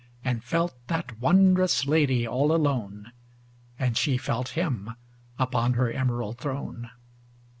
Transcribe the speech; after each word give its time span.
And 0.25 0.43
felt 0.43 0.73
that 0.87 1.19
wondrous 1.19 1.85
Lady 1.85 2.27
all 2.27 2.51
alone, 2.51 3.11
ŌĆö 3.79 3.85
And 3.85 3.95
she 3.95 4.17
felt 4.17 4.49
him 4.57 4.95
upon 5.37 5.73
her 5.73 5.91
emerald 5.91 6.39
throne. 6.39 6.89